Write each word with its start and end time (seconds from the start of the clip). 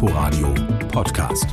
Inforadio 0.00 0.54
Podcast. 0.92 1.48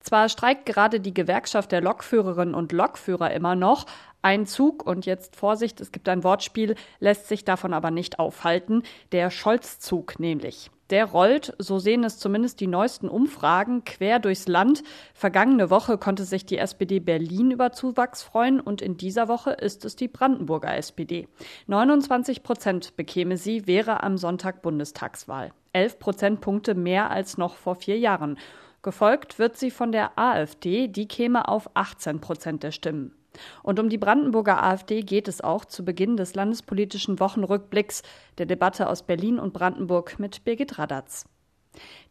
Zwar 0.00 0.30
streikt 0.30 0.64
gerade 0.64 1.00
die 1.00 1.12
Gewerkschaft 1.12 1.70
der 1.70 1.82
Lokführerinnen 1.82 2.54
und 2.54 2.72
Lokführer 2.72 3.30
immer 3.30 3.54
noch, 3.54 3.84
ein 4.22 4.46
Zug, 4.46 4.86
und 4.86 5.04
jetzt 5.04 5.36
Vorsicht, 5.36 5.82
es 5.82 5.92
gibt 5.92 6.08
ein 6.08 6.24
Wortspiel, 6.24 6.76
lässt 6.98 7.28
sich 7.28 7.44
davon 7.44 7.74
aber 7.74 7.90
nicht 7.90 8.18
aufhalten, 8.18 8.84
der 9.12 9.30
Scholz-Zug 9.30 10.18
nämlich. 10.18 10.70
Der 10.90 11.06
rollt, 11.06 11.54
so 11.58 11.78
sehen 11.78 12.04
es 12.04 12.18
zumindest 12.18 12.60
die 12.60 12.66
neuesten 12.66 13.08
Umfragen, 13.08 13.84
quer 13.84 14.18
durchs 14.18 14.46
Land. 14.46 14.82
Vergangene 15.14 15.70
Woche 15.70 15.96
konnte 15.96 16.24
sich 16.24 16.44
die 16.44 16.58
SPD 16.58 17.00
Berlin 17.00 17.50
über 17.50 17.72
Zuwachs 17.72 18.22
freuen 18.22 18.60
und 18.60 18.82
in 18.82 18.98
dieser 18.98 19.28
Woche 19.28 19.52
ist 19.52 19.84
es 19.86 19.96
die 19.96 20.08
Brandenburger 20.08 20.76
SPD. 20.76 21.26
29 21.68 22.42
Prozent 22.42 22.96
bekäme 22.96 23.38
sie, 23.38 23.66
wäre 23.66 24.02
am 24.02 24.18
Sonntag 24.18 24.60
Bundestagswahl. 24.60 25.52
11 25.72 25.98
Prozentpunkte 25.98 26.74
mehr 26.74 27.10
als 27.10 27.38
noch 27.38 27.54
vor 27.56 27.76
vier 27.76 27.98
Jahren. 27.98 28.38
Gefolgt 28.82 29.38
wird 29.38 29.56
sie 29.56 29.70
von 29.70 29.92
der 29.92 30.18
AfD, 30.18 30.88
die 30.88 31.08
käme 31.08 31.48
auf 31.48 31.70
18 31.72 32.20
Prozent 32.20 32.62
der 32.62 32.70
Stimmen. 32.70 33.14
Und 33.62 33.78
um 33.80 33.88
die 33.88 33.98
Brandenburger 33.98 34.62
AfD 34.62 35.02
geht 35.02 35.28
es 35.28 35.40
auch 35.40 35.64
zu 35.64 35.84
Beginn 35.84 36.16
des 36.16 36.34
landespolitischen 36.34 37.20
Wochenrückblicks 37.20 38.02
der 38.38 38.46
Debatte 38.46 38.88
aus 38.88 39.02
Berlin 39.02 39.38
und 39.38 39.52
Brandenburg 39.52 40.18
mit 40.18 40.44
Birgit 40.44 40.78
Radatz. 40.78 41.26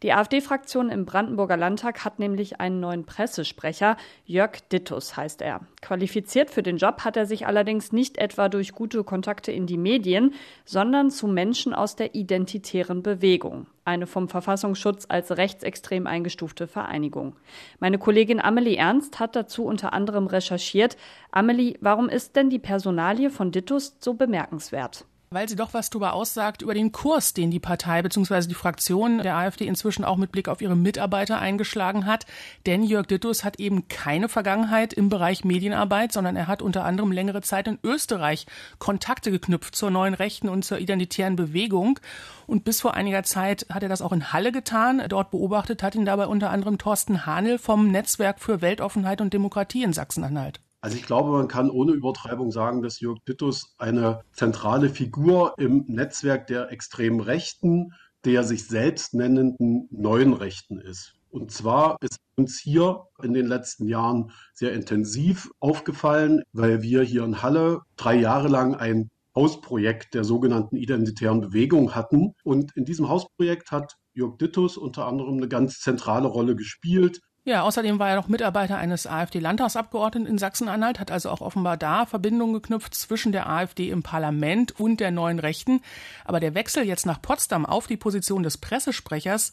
Die 0.02 0.12
AfD-Fraktion 0.12 0.90
im 0.90 1.04
Brandenburger 1.04 1.56
Landtag 1.56 2.04
hat 2.04 2.18
nämlich 2.18 2.60
einen 2.60 2.80
neuen 2.80 3.04
Pressesprecher. 3.06 3.96
Jörg 4.26 4.60
Dittus 4.70 5.16
heißt 5.16 5.42
er. 5.42 5.60
Qualifiziert 5.80 6.50
für 6.50 6.62
den 6.62 6.76
Job 6.76 7.04
hat 7.04 7.16
er 7.16 7.26
sich 7.26 7.46
allerdings 7.46 7.92
nicht 7.92 8.18
etwa 8.18 8.48
durch 8.48 8.72
gute 8.72 9.04
Kontakte 9.04 9.52
in 9.52 9.66
die 9.66 9.78
Medien, 9.78 10.34
sondern 10.64 11.10
zu 11.10 11.26
Menschen 11.26 11.74
aus 11.74 11.96
der 11.96 12.14
identitären 12.14 13.02
Bewegung. 13.02 13.66
Eine 13.86 14.06
vom 14.06 14.28
Verfassungsschutz 14.28 15.06
als 15.08 15.36
rechtsextrem 15.36 16.06
eingestufte 16.06 16.66
Vereinigung. 16.66 17.36
Meine 17.80 17.98
Kollegin 17.98 18.40
Amelie 18.40 18.76
Ernst 18.76 19.20
hat 19.20 19.36
dazu 19.36 19.64
unter 19.64 19.92
anderem 19.92 20.26
recherchiert. 20.26 20.96
Amelie, 21.30 21.76
warum 21.80 22.08
ist 22.08 22.36
denn 22.36 22.50
die 22.50 22.58
Personalie 22.58 23.30
von 23.30 23.52
Dittus 23.52 23.96
so 24.00 24.14
bemerkenswert? 24.14 25.06
Weil 25.34 25.48
sie 25.48 25.56
doch 25.56 25.74
was 25.74 25.90
darüber 25.90 26.14
aussagt, 26.14 26.62
über 26.62 26.74
den 26.74 26.92
Kurs, 26.92 27.34
den 27.34 27.50
die 27.50 27.58
Partei 27.58 28.00
bzw. 28.02 28.46
die 28.46 28.54
Fraktion 28.54 29.18
der 29.18 29.36
AfD 29.36 29.66
inzwischen 29.66 30.04
auch 30.04 30.16
mit 30.16 30.32
Blick 30.32 30.48
auf 30.48 30.62
ihre 30.62 30.76
Mitarbeiter 30.76 31.38
eingeschlagen 31.38 32.06
hat. 32.06 32.24
Denn 32.66 32.84
Jörg 32.84 33.06
Dittus 33.06 33.44
hat 33.44 33.58
eben 33.58 33.88
keine 33.88 34.28
Vergangenheit 34.28 34.92
im 34.92 35.08
Bereich 35.08 35.44
Medienarbeit, 35.44 36.12
sondern 36.12 36.36
er 36.36 36.46
hat 36.46 36.62
unter 36.62 36.84
anderem 36.84 37.12
längere 37.12 37.42
Zeit 37.42 37.66
in 37.66 37.78
Österreich 37.82 38.46
Kontakte 38.78 39.30
geknüpft 39.30 39.74
zur 39.74 39.90
neuen 39.90 40.14
Rechten 40.14 40.48
und 40.48 40.64
zur 40.64 40.78
identitären 40.78 41.36
Bewegung. 41.36 41.98
Und 42.46 42.64
bis 42.64 42.80
vor 42.80 42.94
einiger 42.94 43.24
Zeit 43.24 43.66
hat 43.70 43.82
er 43.82 43.88
das 43.88 44.02
auch 44.02 44.12
in 44.12 44.32
Halle 44.32 44.52
getan. 44.52 45.02
Dort 45.08 45.30
beobachtet 45.30 45.82
hat 45.82 45.94
ihn 45.94 46.06
dabei 46.06 46.26
unter 46.26 46.50
anderem 46.50 46.78
Thorsten 46.78 47.26
Hanel 47.26 47.58
vom 47.58 47.90
Netzwerk 47.90 48.40
für 48.40 48.60
Weltoffenheit 48.60 49.20
und 49.20 49.34
Demokratie 49.34 49.82
in 49.82 49.92
Sachsen-Anhalt. 49.92 50.60
Also 50.84 50.98
ich 50.98 51.06
glaube, 51.06 51.30
man 51.30 51.48
kann 51.48 51.70
ohne 51.70 51.92
Übertreibung 51.92 52.50
sagen, 52.50 52.82
dass 52.82 53.00
Jörg 53.00 53.16
Dittus 53.26 53.74
eine 53.78 54.20
zentrale 54.34 54.90
Figur 54.90 55.54
im 55.56 55.86
Netzwerk 55.88 56.46
der 56.46 56.72
extremen 56.72 57.20
Rechten, 57.20 57.94
der 58.26 58.44
sich 58.44 58.66
selbst 58.66 59.14
nennenden 59.14 59.88
neuen 59.90 60.34
Rechten 60.34 60.78
ist. 60.78 61.14
Und 61.30 61.50
zwar 61.50 61.96
ist 62.02 62.18
uns 62.36 62.60
hier 62.60 63.06
in 63.22 63.32
den 63.32 63.46
letzten 63.46 63.88
Jahren 63.88 64.30
sehr 64.52 64.74
intensiv 64.74 65.50
aufgefallen, 65.58 66.42
weil 66.52 66.82
wir 66.82 67.00
hier 67.00 67.24
in 67.24 67.40
Halle 67.40 67.80
drei 67.96 68.16
Jahre 68.16 68.48
lang 68.48 68.74
ein 68.74 69.08
Hausprojekt 69.34 70.12
der 70.12 70.24
sogenannten 70.24 70.76
identitären 70.76 71.40
Bewegung 71.40 71.94
hatten. 71.94 72.34
Und 72.44 72.76
in 72.76 72.84
diesem 72.84 73.08
Hausprojekt 73.08 73.70
hat 73.70 73.96
Jörg 74.12 74.36
Dittus 74.36 74.76
unter 74.76 75.06
anderem 75.06 75.38
eine 75.38 75.48
ganz 75.48 75.80
zentrale 75.80 76.28
Rolle 76.28 76.54
gespielt. 76.56 77.22
Ja, 77.46 77.60
außerdem 77.62 77.98
war 77.98 78.08
er 78.08 78.16
noch 78.16 78.28
Mitarbeiter 78.28 78.78
eines 78.78 79.06
AfD-Landtagsabgeordneten 79.06 80.26
in 80.26 80.38
Sachsen-Anhalt, 80.38 80.98
hat 80.98 81.10
also 81.10 81.28
auch 81.28 81.42
offenbar 81.42 81.76
da 81.76 82.06
Verbindungen 82.06 82.54
geknüpft 82.54 82.94
zwischen 82.94 83.32
der 83.32 83.46
AfD 83.50 83.90
im 83.90 84.02
Parlament 84.02 84.80
und 84.80 84.98
der 84.98 85.10
neuen 85.10 85.38
Rechten. 85.38 85.82
Aber 86.24 86.40
der 86.40 86.54
Wechsel 86.54 86.84
jetzt 86.84 87.04
nach 87.04 87.20
Potsdam 87.20 87.66
auf 87.66 87.86
die 87.86 87.98
Position 87.98 88.42
des 88.42 88.56
Pressesprechers, 88.56 89.52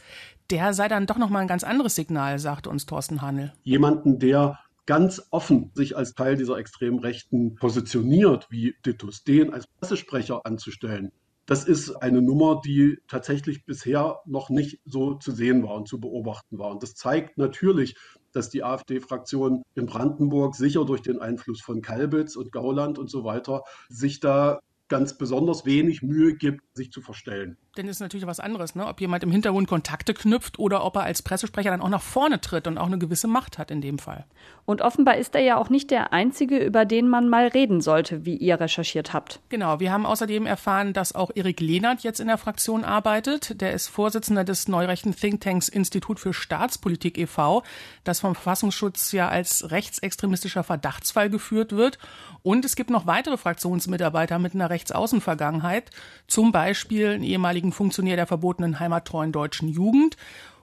der 0.52 0.74
sei 0.74 0.88
dann 0.88 1.06
doch 1.06 1.18
nochmal 1.18 1.42
ein 1.42 1.50
ganz 1.50 1.66
anderes 1.66 1.96
Signal, 1.96 2.40
sagte 2.40 2.70
uns 2.70 2.86
Thorsten 2.86 3.22
Hanel. 3.22 3.52
Jemanden, 3.64 4.20
der 4.20 4.58
ganz 4.86 5.22
offen 5.30 5.72
sich 5.74 5.98
als 5.98 6.14
Teil 6.14 6.38
dieser 6.38 6.58
extremen 6.58 7.00
Rechten 7.00 7.56
positioniert, 7.56 8.48
wie 8.50 8.74
Dittus, 8.86 9.26
den 9.26 9.54
als 9.54 9.68
Pressesprecher 9.68 10.46
anzustellen, 10.46 11.12
das 11.46 11.66
ist 11.66 11.92
eine 11.96 12.22
Nummer, 12.22 12.62
die 12.64 13.00
tatsächlich 13.08 13.66
bisher 13.66 14.20
noch 14.26 14.50
nicht 14.50 14.80
so 14.86 15.16
zu 15.16 15.32
sehen 15.32 15.64
war 15.64 15.76
und 15.76 15.88
zu 15.88 16.00
beobachten 16.00 16.58
war. 16.60 16.72
Und 16.72 16.84
das 16.84 16.96
zeigt 16.96 17.38
natürlich, 17.38 17.96
dass 18.32 18.50
die 18.50 18.64
AfD-Fraktion 18.64 19.64
in 19.76 19.86
Brandenburg 19.86 20.56
sicher 20.56 20.86
durch 20.86 21.02
den 21.02 21.20
Einfluss 21.20 21.62
von 21.62 21.82
Kalbitz 21.82 22.36
und 22.36 22.52
Gauland 22.52 22.98
und 23.00 23.10
so 23.10 23.24
weiter 23.24 23.64
sich 23.90 24.20
da 24.20 24.60
ganz 24.88 25.18
besonders 25.18 25.66
wenig 25.66 26.02
Mühe 26.02 26.36
gibt, 26.36 26.64
sich 26.74 26.92
zu 26.92 27.02
verstellen. 27.02 27.58
Denn 27.78 27.88
es 27.88 27.98
ist 27.98 28.00
natürlich 28.02 28.28
was 28.28 28.42
anderes, 28.42 28.76
ne? 28.76 28.86
ob 28.86 29.00
jemand 29.00 29.24
im 29.24 29.32
Hintergrund 29.32 29.70
Kontakte 29.70 30.14
knüpft 30.14 30.60
oder 30.60 30.84
ob 30.84 30.98
er 30.98 31.04
als 31.04 31.22
Pressesprecher 31.22 31.72
dann 31.72 31.80
auch 31.80 31.88
nach 31.88 32.02
vorne 32.02 32.42
tritt 32.42 32.68
und 32.68 32.78
auch 32.78 32.88
eine 32.88 32.98
gewisse 32.98 33.30
Macht 33.30 33.58
hat 33.58 33.72
in 33.72 33.80
dem 33.80 33.98
Fall. 33.98 34.26
Und 34.66 34.82
offenbar 34.82 35.16
ist 35.16 35.36
er 35.36 35.42
ja 35.42 35.56
auch 35.56 35.70
nicht 35.70 35.90
der 35.90 36.12
Einzige, 36.12 36.58
über 36.58 36.84
den 36.84 37.08
man 37.08 37.30
mal 37.30 37.48
reden 37.48 37.80
sollte, 37.80 38.26
wie 38.26 38.36
ihr 38.36 38.60
recherchiert 38.60 39.14
habt. 39.14 39.40
Genau, 39.48 39.80
wir 39.80 39.90
haben 39.94 40.06
außerdem 40.06 40.46
erfahren, 40.48 40.92
dass 40.92 41.16
auch 41.16 41.32
Erik 41.34 41.62
Lehnert 41.62 42.02
jetzt 42.02 42.20
in 42.20 42.28
der 42.28 42.38
Fraktion 42.38 42.84
arbeitet. 42.84 43.62
Der 43.62 43.72
ist 43.72 43.88
Vorsitzender 43.88 44.44
des 44.44 44.68
neurechten 44.68 45.16
Thinktanks 45.16 45.70
Institut 45.70 46.20
für 46.20 46.34
Staatspolitik 46.34 47.18
e.V., 47.18 47.64
das 48.04 48.20
vom 48.20 48.36
Verfassungsschutz 48.36 49.14
ja 49.14 49.30
als 49.30 49.72
rechtsextremistischer 49.72 50.64
Verdachtsfall 50.66 51.30
geführt 51.30 51.72
wird. 51.72 52.00
Und 52.44 52.66
es 52.66 52.76
gibt 52.76 52.90
noch 52.90 53.08
weitere 53.08 53.38
Fraktionsmitarbeiter 53.38 54.40
mit 54.40 54.56
einer 54.56 54.70
Rechtsaußenvergangenheit, 54.70 55.90
zum 56.28 56.52
Beispiel 56.52 57.12
ein 57.12 57.24
ehemaligen 57.62 57.72
Funktionär 57.72 58.16
der 58.16 58.28
verbotenen 58.28 58.80
heimattreuen 58.80 59.32
deutschen 59.32 59.70
Jugend. 59.70 60.18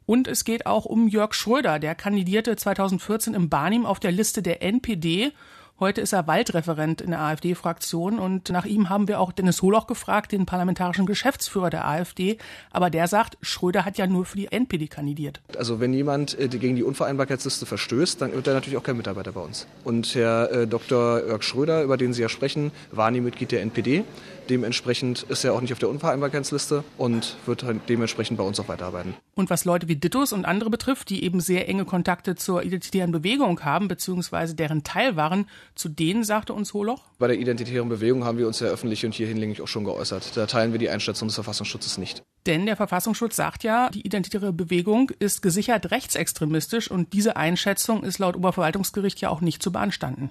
Und 0.07 0.27
es 0.27 0.45
geht 0.45 0.67
auch 0.67 0.85
um 0.85 1.07
Jörg 1.09 1.35
Schröder, 1.35 1.79
der 1.79 1.95
kandidierte 1.95 2.57
2014 2.57 3.35
im 3.35 3.49
Barnim 3.49 3.87
auf 3.87 4.01
der 4.01 4.11
Liste 4.11 4.43
der 4.43 4.63
NPD 4.63 5.33
Heute 5.81 6.01
ist 6.01 6.13
er 6.13 6.27
Waldreferent 6.27 7.01
in 7.01 7.11
der 7.11 7.21
AfD-Fraktion 7.21 8.19
und 8.19 8.51
nach 8.51 8.65
ihm 8.65 8.89
haben 8.89 9.07
wir 9.07 9.21
auch 9.21 9.31
Dennis 9.31 9.63
Holoch 9.63 9.87
gefragt, 9.87 10.33
den 10.33 10.45
parlamentarischen 10.45 11.07
Geschäftsführer 11.07 11.71
der 11.71 11.87
AfD. 11.87 12.37
Aber 12.73 12.91
der 12.91 13.07
sagt, 13.07 13.39
Schröder 13.43 13.85
hat 13.85 13.97
ja 13.97 14.09
nur 14.09 14.25
für 14.25 14.37
die 14.37 14.51
NPD 14.51 14.89
kandidiert. 14.89 15.41
Also 15.57 15.79
wenn 15.79 15.93
jemand 15.93 16.37
äh, 16.37 16.49
gegen 16.49 16.75
die 16.75 16.83
Unvereinbarkeitsliste 16.83 17.65
verstößt, 17.65 18.21
dann 18.21 18.33
wird 18.33 18.49
er 18.49 18.55
natürlich 18.55 18.77
auch 18.77 18.83
kein 18.83 18.97
Mitarbeiter 18.97 19.31
bei 19.31 19.41
uns. 19.41 19.69
Und 19.85 20.17
Herr 20.17 20.51
äh, 20.51 20.67
Dr. 20.67 21.25
Jörg 21.25 21.45
Schröder, 21.45 21.85
über 21.85 21.97
den 21.97 22.13
Sie 22.13 22.23
ja 22.23 22.29
sprechen, 22.29 22.73
war 22.91 23.13
nie 23.13 23.21
Mitglied 23.21 23.53
der 23.53 23.63
NPD. 23.63 24.03
Dementsprechend 24.51 25.25
ist 25.25 25.45
er 25.45 25.53
auch 25.53 25.61
nicht 25.61 25.73
auf 25.73 25.79
der 25.79 25.91
Unvereinbarkeitsliste 25.91 26.83
und 26.97 27.37
wird 27.45 27.63
halt 27.65 27.83
dementsprechend 27.89 28.39
bei 28.39 28.45
uns 28.45 28.59
auch 28.59 28.69
weiterarbeiten. 28.69 29.15
Und 29.35 29.51
was 29.51 29.65
Leute 29.65 29.89
wie 29.89 29.97
Dittus 29.97 30.33
und 30.33 30.47
andere 30.47 30.71
betrifft, 30.71 31.11
die 31.11 31.23
eben 31.23 31.41
sehr 31.41 31.69
enge 31.69 31.85
Kontakte 31.85 32.35
zur 32.35 32.63
identitären 32.63 33.13
Bewegung 33.13 33.61
haben, 33.65 33.89
beziehungsweise 33.89 34.55
deren 34.55 34.85
Teil 34.85 35.17
waren, 35.17 35.47
zu 35.79 35.89
denen 35.89 36.25
sagte 36.25 36.53
uns 36.53 36.75
Holoch? 36.75 37.05
Bei 37.19 37.29
der 37.29 37.39
identitären 37.39 37.89
Bewegung 37.89 38.25
haben 38.25 38.37
wir 38.37 38.47
uns 38.47 38.61
ja 38.61 38.67
öffentlich 38.67 39.07
und 39.07 39.15
hier 39.15 39.29
hinlänglich 39.29 39.63
auch 39.63 39.69
schon 39.69 39.85
geäußert. 39.85 40.37
Da 40.37 40.47
teilen 40.47 40.73
wir 40.73 40.79
die 40.79 40.91
Einschätzung 40.91 41.29
des 41.29 41.37
Verfassungsschutzes 41.37 41.99
nicht. 41.99 42.23
Denn 42.47 42.67
der 42.67 42.77
Verfassungsschutz 42.77 43.37
sagt 43.37 43.63
ja, 43.63 43.89
die 43.91 44.05
identitäre 44.05 44.53
Bewegung 44.53 45.11
ist 45.19 45.41
gesichert 45.41 45.91
rechtsextremistisch 45.91 46.91
und 46.91 47.13
diese 47.13 47.37
Einschätzung 47.37 48.03
ist 48.03 48.19
laut 48.19 48.37
Oberverwaltungsgericht 48.37 49.21
ja 49.21 49.29
auch 49.29 49.41
nicht 49.41 49.63
zu 49.63 49.71
beanstanden. 49.71 50.31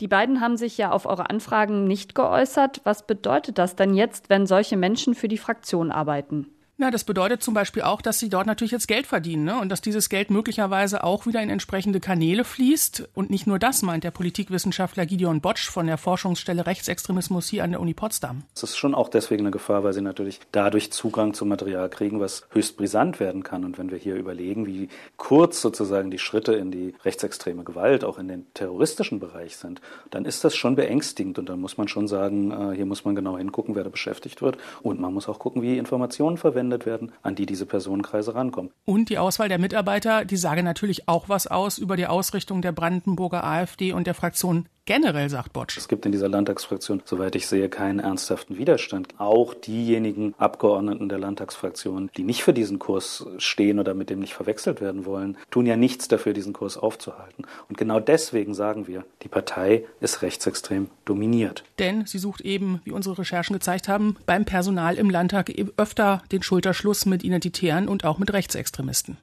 Die 0.00 0.08
beiden 0.08 0.40
haben 0.40 0.56
sich 0.56 0.78
ja 0.78 0.90
auf 0.90 1.06
eure 1.06 1.30
Anfragen 1.30 1.84
nicht 1.86 2.14
geäußert. 2.14 2.80
Was 2.84 3.06
bedeutet 3.06 3.58
das 3.58 3.76
denn 3.76 3.94
jetzt, 3.94 4.28
wenn 4.28 4.46
solche 4.46 4.76
Menschen 4.76 5.14
für 5.14 5.28
die 5.28 5.38
Fraktion 5.38 5.90
arbeiten? 5.90 6.48
Na, 6.76 6.90
das 6.90 7.04
bedeutet 7.04 7.40
zum 7.40 7.54
Beispiel 7.54 7.82
auch, 7.82 8.02
dass 8.02 8.18
sie 8.18 8.28
dort 8.28 8.48
natürlich 8.48 8.72
jetzt 8.72 8.88
Geld 8.88 9.06
verdienen 9.06 9.44
ne? 9.44 9.60
und 9.60 9.68
dass 9.68 9.80
dieses 9.80 10.08
Geld 10.08 10.32
möglicherweise 10.32 11.04
auch 11.04 11.24
wieder 11.24 11.40
in 11.40 11.48
entsprechende 11.48 12.00
Kanäle 12.00 12.42
fließt. 12.42 13.10
Und 13.14 13.30
nicht 13.30 13.46
nur 13.46 13.60
das, 13.60 13.82
meint 13.82 14.02
der 14.02 14.10
Politikwissenschaftler 14.10 15.06
Gideon 15.06 15.40
Botsch 15.40 15.70
von 15.70 15.86
der 15.86 15.98
Forschungsstelle 15.98 16.66
Rechtsextremismus 16.66 17.46
hier 17.46 17.62
an 17.62 17.70
der 17.70 17.80
Uni 17.80 17.94
Potsdam. 17.94 18.42
Das 18.54 18.64
ist 18.64 18.76
schon 18.76 18.92
auch 18.92 19.08
deswegen 19.08 19.42
eine 19.42 19.52
Gefahr, 19.52 19.84
weil 19.84 19.92
sie 19.92 20.00
natürlich 20.00 20.40
dadurch 20.50 20.90
Zugang 20.90 21.32
zum 21.32 21.48
Material 21.48 21.88
kriegen, 21.88 22.18
was 22.18 22.44
höchst 22.50 22.76
brisant 22.76 23.20
werden 23.20 23.44
kann. 23.44 23.64
Und 23.64 23.78
wenn 23.78 23.92
wir 23.92 23.98
hier 23.98 24.16
überlegen, 24.16 24.66
wie 24.66 24.88
kurz 25.16 25.60
sozusagen 25.60 26.10
die 26.10 26.18
Schritte 26.18 26.54
in 26.54 26.72
die 26.72 26.92
rechtsextreme 27.04 27.62
Gewalt 27.62 28.02
auch 28.02 28.18
in 28.18 28.26
den 28.26 28.52
terroristischen 28.52 29.20
Bereich 29.20 29.56
sind, 29.58 29.80
dann 30.10 30.24
ist 30.24 30.42
das 30.42 30.56
schon 30.56 30.74
beängstigend. 30.74 31.38
Und 31.38 31.48
dann 31.48 31.60
muss 31.60 31.78
man 31.78 31.86
schon 31.86 32.08
sagen, 32.08 32.50
äh, 32.50 32.74
hier 32.74 32.86
muss 32.86 33.04
man 33.04 33.14
genau 33.14 33.38
hingucken, 33.38 33.76
wer 33.76 33.84
da 33.84 33.90
beschäftigt 33.90 34.42
wird. 34.42 34.58
Und 34.82 34.98
man 34.98 35.14
muss 35.14 35.28
auch 35.28 35.38
gucken, 35.38 35.62
wie 35.62 35.78
Informationen 35.78 36.36
verwendet 36.36 36.63
verwendet 36.64 36.86
werden, 36.86 37.12
an 37.22 37.34
die 37.34 37.46
diese 37.46 37.66
Personenkreise 37.66 38.34
rankommen. 38.34 38.70
Und 38.84 39.08
die 39.08 39.18
Auswahl 39.18 39.48
der 39.48 39.58
Mitarbeiter, 39.58 40.24
die 40.24 40.36
sage 40.36 40.62
natürlich 40.62 41.08
auch 41.08 41.28
was 41.28 41.46
aus 41.46 41.78
über 41.78 41.96
die 41.96 42.06
Ausrichtung 42.06 42.62
der 42.62 42.72
Brandenburger 42.72 43.44
AfD 43.44 43.92
und 43.92 44.06
der 44.06 44.14
Fraktion 44.14 44.66
generell, 44.84 45.28
sagt 45.28 45.52
Botsch. 45.52 45.76
Es 45.76 45.88
gibt 45.88 46.06
in 46.06 46.12
dieser 46.12 46.28
Landtagsfraktion, 46.28 47.02
soweit 47.04 47.34
ich 47.34 47.46
sehe, 47.46 47.68
keinen 47.68 47.98
ernsthaften 47.98 48.58
Widerstand. 48.58 49.08
Auch 49.18 49.54
diejenigen 49.54 50.34
Abgeordneten 50.38 51.08
der 51.08 51.18
Landtagsfraktion, 51.18 52.10
die 52.16 52.22
nicht 52.22 52.42
für 52.42 52.52
diesen 52.52 52.78
Kurs 52.78 53.26
stehen 53.38 53.78
oder 53.78 53.94
mit 53.94 54.10
dem 54.10 54.20
nicht 54.20 54.34
verwechselt 54.34 54.80
werden 54.80 55.06
wollen, 55.06 55.36
tun 55.50 55.66
ja 55.66 55.76
nichts 55.76 56.08
dafür, 56.08 56.32
diesen 56.32 56.52
Kurs 56.52 56.76
aufzuhalten. 56.76 57.44
Und 57.68 57.78
genau 57.78 58.00
deswegen 58.00 58.54
sagen 58.54 58.86
wir, 58.86 59.04
die 59.22 59.28
Partei 59.28 59.84
ist 60.00 60.22
rechtsextrem 60.22 60.88
dominiert. 61.04 61.64
Denn 61.78 62.06
sie 62.06 62.18
sucht 62.18 62.40
eben, 62.42 62.80
wie 62.84 62.92
unsere 62.92 63.18
Recherchen 63.18 63.54
gezeigt 63.54 63.88
haben, 63.88 64.16
beim 64.26 64.44
Personal 64.44 64.96
im 64.96 65.10
Landtag 65.10 65.52
öfter 65.76 66.22
den 66.32 66.42
Schulterschluss 66.42 67.06
mit 67.06 67.24
Identitären 67.24 67.88
und 67.88 68.04
auch 68.04 68.18
mit 68.18 68.32
Rechtsextremisten. 68.32 69.16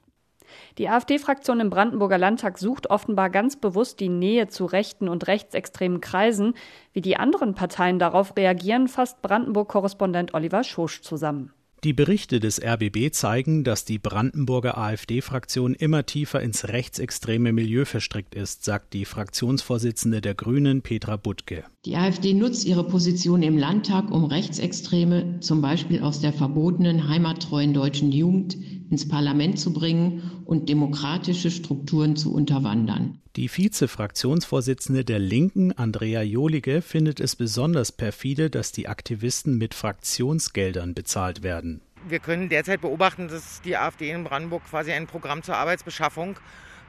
Die 0.78 0.88
AfD-Fraktion 0.88 1.60
im 1.60 1.68
Brandenburger 1.70 2.16
Landtag 2.16 2.58
sucht 2.58 2.88
offenbar 2.88 3.28
ganz 3.28 3.56
bewusst 3.56 4.00
die 4.00 4.08
Nähe 4.08 4.48
zu 4.48 4.64
rechten 4.64 5.08
und 5.08 5.26
rechtsextremen 5.26 6.00
Kreisen. 6.00 6.54
Wie 6.92 7.02
die 7.02 7.16
anderen 7.16 7.54
Parteien 7.54 7.98
darauf 7.98 8.36
reagieren, 8.36 8.88
fasst 8.88 9.20
Brandenburg-Korrespondent 9.20 10.32
Oliver 10.32 10.64
Schosch 10.64 11.02
zusammen. 11.02 11.52
Die 11.84 11.92
Berichte 11.92 12.38
des 12.38 12.60
RBB 12.62 13.10
zeigen, 13.10 13.64
dass 13.64 13.84
die 13.84 13.98
Brandenburger 13.98 14.78
AfD-Fraktion 14.78 15.74
immer 15.74 16.06
tiefer 16.06 16.40
ins 16.40 16.68
rechtsextreme 16.68 17.52
Milieu 17.52 17.84
verstrickt 17.86 18.36
ist, 18.36 18.64
sagt 18.64 18.92
die 18.92 19.04
Fraktionsvorsitzende 19.04 20.20
der 20.20 20.34
Grünen 20.34 20.82
Petra 20.82 21.16
Butke. 21.16 21.64
Die 21.84 21.96
AfD 21.96 22.34
nutzt 22.34 22.66
ihre 22.66 22.86
Position 22.86 23.42
im 23.42 23.58
Landtag, 23.58 24.12
um 24.12 24.26
Rechtsextreme, 24.26 25.40
zum 25.40 25.60
Beispiel 25.60 26.02
aus 26.02 26.20
der 26.20 26.32
verbotenen 26.32 27.08
heimattreuen 27.08 27.74
deutschen 27.74 28.12
Jugend, 28.12 28.56
ins 28.88 29.08
Parlament 29.08 29.58
zu 29.58 29.72
bringen 29.72 30.22
und 30.44 30.68
demokratische 30.68 31.50
Strukturen 31.50 32.14
zu 32.14 32.32
unterwandern. 32.32 33.21
Die 33.36 33.48
Vize-Fraktionsvorsitzende 33.48 35.06
der 35.06 35.18
Linken, 35.18 35.72
Andrea 35.72 36.20
Jolige, 36.20 36.82
findet 36.82 37.18
es 37.18 37.34
besonders 37.34 37.90
perfide, 37.90 38.50
dass 38.50 38.72
die 38.72 38.88
Aktivisten 38.88 39.56
mit 39.56 39.72
Fraktionsgeldern 39.72 40.92
bezahlt 40.92 41.42
werden. 41.42 41.80
Wir 42.06 42.18
können 42.18 42.50
derzeit 42.50 42.82
beobachten, 42.82 43.28
dass 43.28 43.62
die 43.62 43.78
AfD 43.78 44.10
in 44.10 44.24
Brandenburg 44.24 44.64
quasi 44.68 44.92
ein 44.92 45.06
Programm 45.06 45.42
zur 45.42 45.56
Arbeitsbeschaffung 45.56 46.36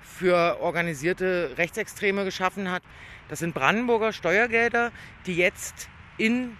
für 0.02 0.60
organisierte 0.60 1.52
Rechtsextreme 1.58 2.26
geschaffen 2.26 2.70
hat. 2.70 2.84
Das 3.30 3.40
sind 3.40 3.54
Brandenburger 3.54 4.12
Steuergelder, 4.12 4.92
die 5.26 5.36
jetzt 5.36 5.88
in 6.18 6.58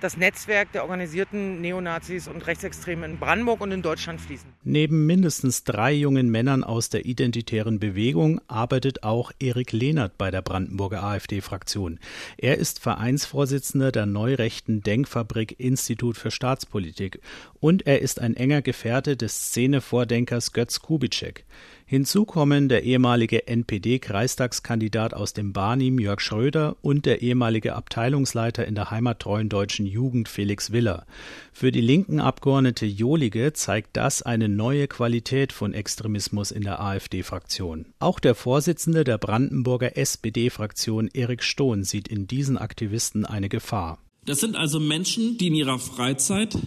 das 0.00 0.16
Netzwerk 0.16 0.72
der 0.72 0.82
organisierten 0.82 1.60
Neonazis 1.60 2.28
und 2.28 2.46
Rechtsextremen 2.46 3.12
in 3.12 3.18
Brandenburg 3.18 3.60
und 3.60 3.72
in 3.72 3.82
Deutschland 3.82 4.20
fließen. 4.20 4.48
Neben 4.64 5.06
mindestens 5.06 5.64
drei 5.64 5.92
jungen 5.92 6.30
Männern 6.30 6.64
aus 6.64 6.88
der 6.90 7.06
identitären 7.06 7.78
Bewegung 7.78 8.40
arbeitet 8.48 9.02
auch 9.02 9.32
Erik 9.38 9.72
Lehnert 9.72 10.18
bei 10.18 10.30
der 10.30 10.42
Brandenburger 10.42 11.02
AfD-Fraktion. 11.02 11.98
Er 12.36 12.58
ist 12.58 12.80
Vereinsvorsitzender 12.80 13.92
der 13.92 14.06
neurechten 14.06 14.82
Denkfabrik 14.82 15.58
Institut 15.58 16.16
für 16.16 16.30
Staatspolitik 16.30 17.20
und 17.60 17.86
er 17.86 18.02
ist 18.02 18.20
ein 18.20 18.36
enger 18.36 18.62
Gefährte 18.62 19.16
des 19.16 19.48
Szenevordenkers 19.48 20.52
Götz 20.52 20.80
Kubitschek. 20.80 21.44
Hinzu 21.88 22.24
kommen 22.24 22.68
der 22.68 22.82
ehemalige 22.82 23.46
NPD-Kreistagskandidat 23.46 25.14
aus 25.14 25.34
dem 25.34 25.52
Barnim 25.52 26.00
Jörg 26.00 26.20
Schröder 26.20 26.76
und 26.82 27.06
der 27.06 27.22
ehemalige 27.22 27.76
Abteilungsleiter 27.76 28.66
in 28.66 28.74
der 28.74 28.90
heimattreuen 28.90 29.48
deutschen 29.48 29.86
Jugend 29.86 30.28
Felix 30.28 30.72
Willer. 30.72 31.06
Für 31.52 31.70
die 31.70 31.80
linken 31.80 32.18
Abgeordnete 32.18 32.86
Jolige 32.86 33.52
zeigt 33.52 33.96
das 33.96 34.22
eine 34.22 34.48
neue 34.48 34.88
Qualität 34.88 35.52
von 35.52 35.74
Extremismus 35.74 36.50
in 36.50 36.62
der 36.62 36.80
AfD-Fraktion. 36.80 37.86
Auch 38.00 38.18
der 38.18 38.34
Vorsitzende 38.34 39.04
der 39.04 39.18
Brandenburger 39.18 39.96
SPD-Fraktion 39.96 41.08
Erik 41.14 41.44
Stohn 41.44 41.84
sieht 41.84 42.08
in 42.08 42.26
diesen 42.26 42.58
Aktivisten 42.58 43.24
eine 43.24 43.48
Gefahr. 43.48 44.00
Das 44.24 44.40
sind 44.40 44.56
also 44.56 44.80
Menschen, 44.80 45.38
die 45.38 45.46
in 45.46 45.54
ihrer 45.54 45.78
Freizeit 45.78 46.58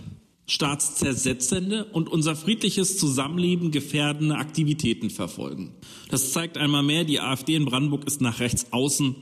staatszersetzende 0.49 1.85
und 1.85 2.09
unser 2.09 2.35
friedliches 2.35 2.97
Zusammenleben 2.97 3.71
gefährdende 3.71 4.35
Aktivitäten 4.35 5.09
verfolgen. 5.09 5.75
Das 6.09 6.33
zeigt 6.33 6.57
einmal 6.57 6.83
mehr, 6.83 7.03
die 7.03 7.19
AfD 7.19 7.55
in 7.55 7.65
Brandenburg 7.65 8.05
ist 8.05 8.19
nach 8.19 8.39
rechts 8.39 8.73
außen 8.73 9.15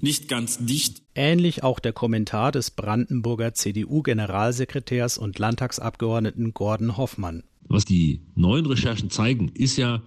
nicht 0.00 0.28
ganz 0.28 0.58
dicht. 0.66 1.02
Ähnlich 1.14 1.62
auch 1.62 1.78
der 1.78 1.92
Kommentar 1.92 2.52
des 2.52 2.72
Brandenburger 2.72 3.54
CDU-Generalsekretärs 3.54 5.16
und 5.16 5.38
Landtagsabgeordneten 5.38 6.52
Gordon 6.52 6.96
Hoffmann. 6.96 7.44
Was 7.68 7.84
die 7.84 8.20
neuen 8.34 8.66
Recherchen 8.66 9.10
zeigen, 9.10 9.48
ist 9.54 9.76
ja, 9.76 10.02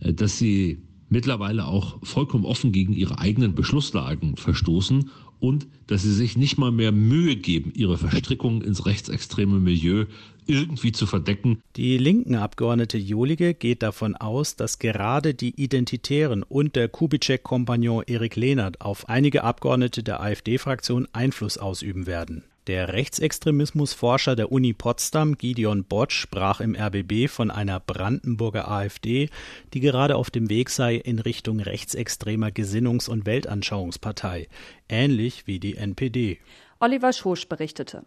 äh, 0.00 0.12
dass 0.12 0.38
sie 0.38 0.82
mittlerweile 1.08 1.66
auch 1.66 1.98
vollkommen 2.04 2.44
offen 2.44 2.72
gegen 2.72 2.92
ihre 2.92 3.18
eigenen 3.18 3.54
Beschlusslagen 3.54 4.36
verstoßen 4.36 5.10
und 5.40 5.66
dass 5.86 6.02
sie 6.02 6.12
sich 6.12 6.36
nicht 6.36 6.58
mal 6.58 6.70
mehr 6.70 6.92
Mühe 6.92 7.36
geben, 7.36 7.72
ihre 7.74 7.98
Verstrickung 7.98 8.62
ins 8.62 8.86
rechtsextreme 8.86 9.58
Milieu 9.58 10.06
irgendwie 10.46 10.92
zu 10.92 11.06
verdecken. 11.06 11.62
Die 11.76 11.96
linken 11.98 12.34
Abgeordnete 12.34 12.98
Jolige 12.98 13.54
geht 13.54 13.82
davon 13.82 14.16
aus, 14.16 14.56
dass 14.56 14.78
gerade 14.78 15.34
die 15.34 15.60
Identitären 15.60 16.42
und 16.42 16.76
der 16.76 16.88
Kubitschek-Kompagnon 16.88 18.04
Erik 18.06 18.36
Lehnert 18.36 18.80
auf 18.80 19.08
einige 19.08 19.44
Abgeordnete 19.44 20.02
der 20.02 20.20
AfD-Fraktion 20.20 21.08
Einfluss 21.12 21.58
ausüben 21.58 22.06
werden. 22.06 22.44
Der 22.70 22.92
Rechtsextremismusforscher 22.92 24.36
der 24.36 24.52
Uni 24.52 24.72
Potsdam, 24.74 25.36
Gideon 25.36 25.82
Botsch, 25.82 26.20
sprach 26.20 26.60
im 26.60 26.76
RBB 26.76 27.28
von 27.28 27.50
einer 27.50 27.80
Brandenburger 27.80 28.70
AfD, 28.70 29.28
die 29.74 29.80
gerade 29.80 30.14
auf 30.14 30.30
dem 30.30 30.48
Weg 30.48 30.70
sei 30.70 30.94
in 30.94 31.18
Richtung 31.18 31.58
rechtsextremer 31.58 32.50
Gesinnungs- 32.50 33.10
und 33.10 33.26
Weltanschauungspartei, 33.26 34.46
ähnlich 34.88 35.48
wie 35.48 35.58
die 35.58 35.74
NPD. 35.74 36.38
Oliver 36.78 37.12
Schosch 37.12 37.48
berichtete. 37.48 38.04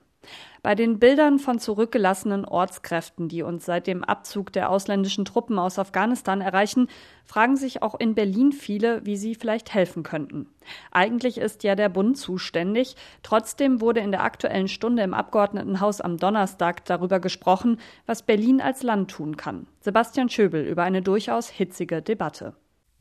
Bei 0.62 0.76
den 0.76 0.98
Bildern 0.98 1.40
von 1.40 1.60
zurückgelassenen 1.60 2.46
Ortskräften, 2.46 3.28
die 3.28 3.44
uns 3.44 3.66
seit 3.66 3.86
dem 3.86 4.04
Abzug 4.04 4.54
der 4.54 4.70
ausländischen 4.70 5.26
Truppen 5.26 5.60
aus 5.60 5.78
Afghanistan 5.78 6.40
erreichen, 6.40 6.88
fragen 7.26 7.58
sich 7.58 7.82
auch 7.82 8.00
in 8.00 8.16
Berlin 8.16 8.54
viele, 8.54 9.06
wie 9.06 9.18
sie 9.18 9.36
vielleicht 9.36 9.74
helfen 9.74 10.04
könnten. 10.04 10.48
Eigentlich 10.92 11.38
ist 11.38 11.64
ja 11.64 11.76
der 11.76 11.90
Bund 11.90 12.18
zuständig. 12.18 12.96
Trotzdem 13.24 13.82
wurde 13.82 14.00
in 14.00 14.12
der 14.12 14.24
aktuellen 14.24 14.70
Stunde 14.70 15.04
im 15.04 15.14
Abgeordnetenhaus 15.14 16.00
am 16.00 16.18
Donnerstag 16.18 16.86
darüber 16.86 17.20
gesprochen, 17.20 17.78
was 18.06 18.24
Berlin 18.24 18.62
als 18.62 18.84
Land 18.84 19.12
tun 19.12 19.36
kann. 19.36 19.68
Sebastian 19.82 20.30
Schöbel 20.30 20.66
über 20.66 20.84
eine 20.84 21.02
durchaus 21.02 21.50
hitzige 21.50 22.02
Debatte. 22.02 22.56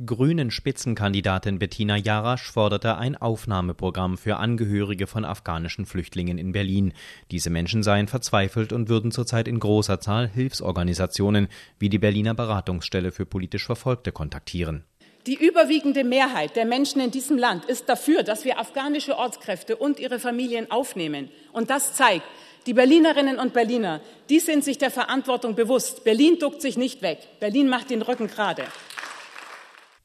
Grünen 0.05 0.51
Spitzenkandidatin 0.51 1.59
Bettina 1.59 1.97
Jarasch 1.97 2.51
forderte 2.51 2.97
ein 2.97 3.17
Aufnahmeprogramm 3.17 4.17
für 4.17 4.39
Angehörige 4.39 5.07
von 5.07 5.25
afghanischen 5.25 5.87
Flüchtlingen 5.87 6.39
in 6.39 6.53
Berlin. 6.53 6.93
Diese 7.31 7.51
Menschen 7.51 7.83
seien 7.83 8.09
verzweifelt 8.09 8.73
und 8.73 8.89
würden 8.89 9.13
zurzeit 9.13 9.47
in 9.47 9.61
großer 9.61 10.01
Zahl 10.01 10.29
Hilfsorganisationen 10.29 11.49
wie 11.79 11.89
die 11.89 11.99
Berliner 11.99 12.35
Beratungsstelle 12.35 13.13
für 13.13 13.27
politisch 13.27 13.67
Verfolgte 13.67 14.13
kontaktieren. 14.13 14.85
Die 15.27 15.37
überwiegende 15.37 16.03
Mehrheit 16.03 16.57
der 16.57 16.65
Menschen 16.65 17.01
in 17.01 17.13
diesem 17.13 17.39
Land 17.39 17.67
ist 17.67 17.89
dafür, 17.89 18.25
dass 18.25 18.45
wir 18.45 18.59
afghanische 18.59 19.17
Ortskräfte 19.17 19.77
und 19.77 20.01
ihre 20.01 20.19
Familien 20.19 20.71
aufnehmen. 20.71 21.29
Und 21.53 21.71
das 21.71 21.95
zeigt, 21.95 22.25
die 22.67 22.75
Berlinerinnen 22.75 23.39
und 23.39 23.53
Berliner, 23.53 24.01
die 24.31 24.41
sind 24.41 24.65
sich 24.65 24.79
der 24.79 24.91
Verantwortung 24.91 25.55
bewusst. 25.55 26.03
Berlin 26.03 26.39
duckt 26.41 26.63
sich 26.63 26.77
nicht 26.77 27.03
weg. 27.03 27.19
Berlin 27.41 27.69
macht 27.69 27.91
den 27.91 28.03
Rücken 28.03 28.27
gerade. 28.27 28.65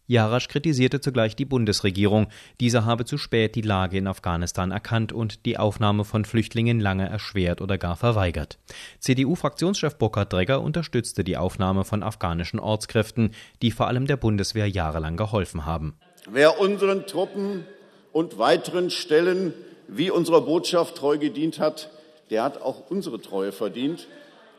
Jarasch 0.08 0.48
kritisierte 0.48 1.02
zugleich 1.02 1.36
die 1.36 1.44
Bundesregierung. 1.44 2.28
Diese 2.62 2.86
habe 2.86 3.04
zu 3.04 3.18
spät 3.18 3.56
die 3.56 3.62
Lage 3.62 3.98
in 3.98 4.08
Afghanistan 4.08 4.72
erkannt 4.72 5.12
und 5.12 5.46
die 5.46 5.58
Aufnahme 5.58 6.06
von 6.06 6.24
Flüchtlingen 6.24 6.80
lange 6.80 7.10
erschwert 7.10 7.62
oder 7.62 7.78
gar 7.78 7.98
verweigert. 7.98 8.58
CDU-Fraktionschef 9.00 9.98
Burkhard 9.98 10.32
Dregger 10.32 10.62
unterstützte 10.62 11.26
die 11.26 11.36
Aufnahme 11.36 11.84
von 11.84 12.04
afghanischen 12.04 12.60
Ortskräften, 12.60 13.32
die 13.62 13.72
vor 13.72 13.88
allem 13.88 14.08
der 14.08 14.18
Bundeswehr 14.18 14.70
jahrelang 14.70 15.18
geholfen 15.18 15.66
haben. 15.66 15.98
Wer 16.30 16.60
unseren 16.60 17.06
Truppen 17.06 17.66
und 18.14 18.40
weiteren 18.40 18.90
Stellen 18.90 19.54
wie 19.90 20.10
unserer 20.10 20.42
Botschaft 20.42 20.96
treu 20.96 21.18
gedient 21.18 21.60
hat, 21.60 21.90
der 22.30 22.44
hat 22.44 22.62
auch 22.62 22.90
unsere 22.90 23.22
Treue 23.22 23.52
verdient. 23.52 24.08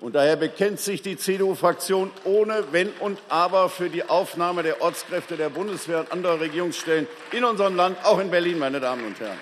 Und 0.01 0.15
daher 0.15 0.37
bekennt 0.37 0.79
sich 0.79 1.03
die 1.03 1.17
CDU-Fraktion 1.17 2.11
ohne 2.25 2.65
Wenn 2.71 2.91
und 3.01 3.19
Aber 3.29 3.69
für 3.69 3.91
die 3.91 4.09
Aufnahme 4.09 4.63
der 4.63 4.81
Ortskräfte 4.81 5.37
der 5.37 5.51
Bundeswehr 5.51 6.01
und 6.01 6.13
anderer 6.13 6.41
Regierungsstellen 6.41 7.09
in 7.33 7.45
unserem 7.45 7.75
Land, 7.75 7.99
auch 8.05 8.21
in 8.21 8.31
Berlin, 8.31 8.59
meine 8.59 8.79
Damen 8.79 9.05
und 9.05 9.19
Herren. 9.19 9.39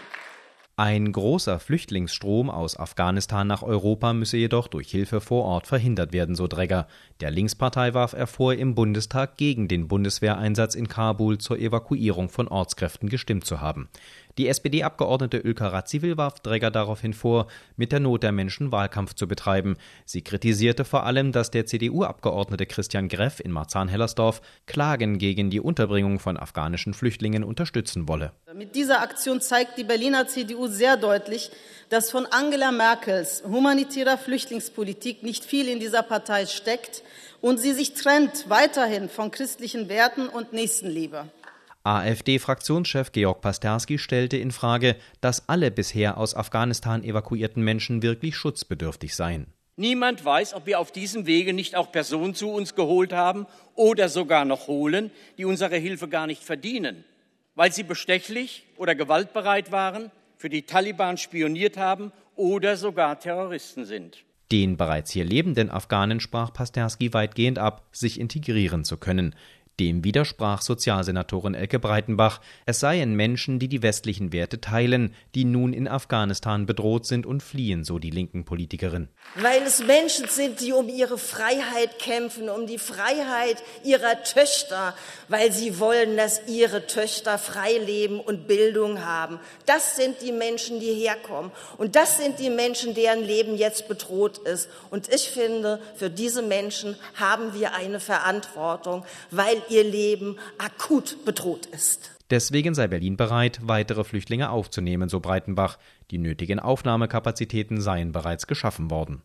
Ein 0.79 1.11
großer 1.11 1.59
Flüchtlingsstrom 1.59 2.51
aus 2.51 2.79
Afghanistan 2.79 3.47
nach 3.47 3.63
Europa 3.63 4.13
müsse 4.13 4.37
jedoch 4.37 4.69
durch 4.69 4.91
Hilfe 4.91 5.23
vor 5.23 5.47
Ort 5.47 5.67
verhindert 5.67 6.13
werden, 6.13 6.35
so 6.35 6.49
Dregger. 6.49 6.87
Der 7.21 7.31
Linkspartei 7.31 7.95
warf 7.95 8.13
er 8.13 8.27
vor, 8.27 8.53
im 8.53 8.75
Bundestag 8.75 9.39
gegen 9.39 9.69
den 9.69 9.89
Bundeswehreinsatz 9.89 10.75
in 10.75 10.87
Kabul 10.87 11.39
zur 11.39 11.59
Evakuierung 11.59 12.29
von 12.29 12.47
Ortskräften 12.47 13.09
gestimmt 13.09 13.47
zu 13.47 13.63
haben. 13.63 13.89
Die 14.38 14.49
SPD-Abgeordnete 14.49 15.38
Ilka 15.38 15.69
Radziwill 15.69 16.19
warf 16.19 16.40
Dregger 16.40 16.71
daraufhin 16.71 17.14
vor, 17.14 17.47
mit 17.76 17.90
der 17.90 18.00
Not 18.00 18.23
der 18.23 18.33
Menschen 18.33 18.71
Wahlkampf 18.71 19.14
zu 19.14 19.26
betreiben. 19.26 19.78
Sie 20.05 20.21
kritisierte 20.21 20.85
vor 20.85 21.07
allem, 21.07 21.33
dass 21.33 21.50
der 21.50 21.64
CDU-Abgeordnete 21.64 22.66
Christian 22.66 23.09
Greff 23.09 23.40
in 23.40 23.50
Marzahn-Hellersdorf 23.50 24.43
Klagen 24.66 25.16
gegen 25.16 25.49
die 25.49 25.61
Unterbringung 25.61 26.19
von 26.19 26.37
afghanischen 26.37 26.93
Flüchtlingen 26.93 27.45
unterstützen 27.45 28.09
wolle. 28.09 28.33
Mit 28.55 28.75
dieser 28.75 29.00
Aktion 29.00 29.40
zeigt 29.40 29.78
die 29.78 29.85
Berliner 29.85 30.26
CDU 30.26 30.66
sehr 30.66 30.99
deutlich, 30.99 31.50
dass 31.88 32.11
von 32.11 32.26
Angela 32.26 32.73
Merkels 32.73 33.43
humanitärer 33.47 34.19
Flüchtlingspolitik 34.19 35.23
nicht 35.23 35.47
viel 35.47 35.66
in 35.66 35.81
dieser 35.81 36.02
Partei 36.02 36.45
steckt 36.45 37.02
und 37.40 37.59
sie 37.59 37.73
sich 37.73 37.95
trennt 37.95 38.50
weiterhin 38.50 39.09
von 39.09 39.31
christlichen 39.31 39.88
Werten 39.88 40.28
und 40.28 40.52
Nächstenliebe. 40.52 41.31
AfD-Fraktionschef 41.87 43.12
Georg 43.12 43.40
Pasterski 43.40 43.99
stellte 43.99 44.37
in 44.37 44.50
Frage, 44.50 44.97
dass 45.21 45.49
alle 45.49 45.71
bisher 45.71 46.19
aus 46.19 46.35
Afghanistan 46.35 47.05
evakuierten 47.05 47.62
Menschen 47.62 48.02
wirklich 48.02 48.35
schutzbedürftig 48.35 49.14
seien. 49.14 49.47
Niemand 49.76 50.25
weiß, 50.25 50.55
ob 50.55 50.66
wir 50.66 50.81
auf 50.81 50.90
diesem 50.90 51.26
Wege 51.26 51.52
nicht 51.52 51.76
auch 51.76 51.93
Personen 51.93 52.35
zu 52.35 52.50
uns 52.50 52.75
geholt 52.75 53.12
haben 53.12 53.47
oder 53.75 54.09
sogar 54.09 54.45
noch 54.45 54.66
holen, 54.66 55.11
die 55.38 55.45
unsere 55.45 55.76
Hilfe 55.76 56.09
gar 56.09 56.26
nicht 56.26 56.43
verdienen, 56.43 57.05
weil 57.55 57.71
sie 57.71 57.85
bestechlich 57.85 58.64
oder 58.76 58.95
gewaltbereit 58.95 59.71
waren, 59.71 60.11
für 60.38 60.49
die 60.49 60.62
Taliban 60.62 61.19
spioniert 61.19 61.76
haben 61.76 62.11
oder 62.35 62.76
sogar 62.76 63.21
Terroristen 63.21 63.85
sind. 63.85 64.25
Den 64.50 64.76
bereits 64.76 65.11
hier 65.11 65.25
lebenden 65.25 65.71
Afghanen 65.71 66.21
sprach 66.21 66.52
Pasterski 66.52 67.12
weitgehend 67.12 67.59
ab, 67.59 67.88
sich 67.93 68.19
integrieren 68.19 68.85
zu 68.85 68.97
können. 68.97 69.35
Dem 69.78 70.04
widersprach 70.04 70.62
Sozialsenatorin 70.62 71.52
Elke 71.52 71.78
Breitenbach, 71.78 72.40
es 72.64 72.80
seien 72.80 73.14
Menschen, 73.14 73.59
die 73.59 73.68
die 73.68 73.83
westlichen 73.83 74.33
Werte 74.33 74.59
teilen, 74.59 75.14
die 75.35 75.45
nun 75.45 75.75
in 75.75 75.87
Afghanistan 75.87 76.64
bedroht 76.64 77.04
sind 77.04 77.26
und 77.26 77.42
fliehen, 77.42 77.85
so 77.85 77.99
die 77.99 78.09
linken 78.09 78.47
Politikerin. 78.47 79.09
Weil 79.35 79.61
es 79.64 79.85
Menschen 79.85 80.28
sind, 80.28 80.62
die 80.62 80.73
um 80.73 80.88
ihre 80.88 81.18
Freiheit 81.18 81.99
kämpfen, 81.99 82.49
um 82.49 82.66
die 82.66 82.78
Freiheit 82.78 83.62
ihrer 83.85 84.23
Töchter, 84.23 84.95
weil 85.28 85.52
sie 85.52 85.78
wollen, 85.78 86.16
dass 86.16 86.49
ihre 86.49 86.87
Töchter 86.87 87.37
frei 87.37 87.76
leben 87.76 88.18
und 88.18 88.47
Bildung 88.47 89.04
haben. 89.04 89.38
Das 89.66 89.97
sind 89.97 90.23
die 90.23 90.33
Menschen, 90.33 90.80
die 90.80 90.95
herkommen. 90.95 91.52
Und 91.76 91.97
das 91.97 92.16
sind 92.16 92.38
die 92.38 92.49
Menschen, 92.49 92.95
deren 92.95 93.23
Leben 93.23 93.56
jetzt 93.56 93.88
bedroht 93.88 94.38
ist. 94.38 94.71
Und 94.88 95.12
ich 95.12 95.28
finde, 95.28 95.80
für 95.97 96.09
diese 96.09 96.40
Menschen 96.40 96.97
haben 97.14 97.52
wir 97.52 97.75
eine 97.75 98.00
Verantwortung, 98.00 99.04
weil 99.30 99.61
ihr 99.68 99.85
Leben 99.85 100.37
akut 100.58 101.25
bedroht 101.25 101.66
ist. 101.66 102.12
Deswegen 102.30 102.75
sei 102.75 102.88
Berlin 102.88 103.16
bereit, 103.16 103.61
weitere 103.62 104.02
Flüchtlinge 104.02 104.50
aufzunehmen, 104.50 105.08
so 105.08 105.20
Breitenbach. 105.20 105.78
Die 106.11 106.18
nötigen 106.18 106.58
Aufnahmekapazitäten 106.58 107.80
seien 107.80 108.12
bereits 108.12 108.46
geschaffen 108.46 108.90
worden. 108.90 109.23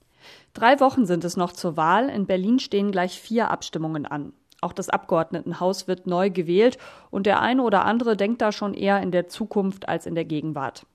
Drei 0.53 0.79
Wochen 0.79 1.05
sind 1.05 1.23
es 1.23 1.35
noch 1.35 1.51
zur 1.51 1.77
Wahl. 1.77 2.09
In 2.09 2.27
Berlin 2.27 2.59
stehen 2.59 2.91
gleich 2.91 3.19
vier 3.19 3.49
Abstimmungen 3.49 4.05
an. 4.05 4.33
Auch 4.61 4.73
das 4.73 4.89
Abgeordnetenhaus 4.89 5.87
wird 5.87 6.05
neu 6.05 6.29
gewählt 6.29 6.77
und 7.09 7.25
der 7.25 7.41
eine 7.41 7.63
oder 7.63 7.83
andere 7.85 8.15
denkt 8.15 8.43
da 8.43 8.51
schon 8.51 8.75
eher 8.75 9.01
in 9.01 9.11
der 9.11 9.27
Zukunft 9.27 9.89
als 9.89 10.05
in 10.05 10.13
der 10.13 10.25
Gegenwart. 10.25 10.85